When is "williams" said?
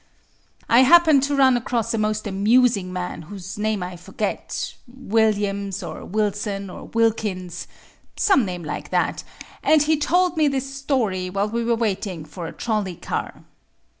4.87-5.83